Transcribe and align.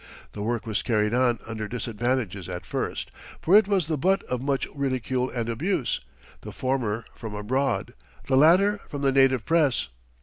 The 0.33 0.41
work 0.41 0.65
was 0.65 0.81
carried 0.81 1.13
on 1.13 1.37
under 1.45 1.67
disadvantages 1.67 2.49
at 2.49 2.65
first, 2.65 3.11
for 3.39 3.55
it 3.55 3.67
was 3.67 3.85
the 3.85 3.99
butt 3.99 4.23
of 4.23 4.41
much 4.41 4.65
ridicule 4.73 5.29
and 5.29 5.47
abuse 5.47 6.01
the 6.41 6.51
former 6.51 7.05
from 7.13 7.35
abroad, 7.35 7.93
the 8.25 8.35
latter 8.35 8.79
from 8.89 9.03
the 9.03 9.11
native 9.11 9.45
press. 9.45 9.89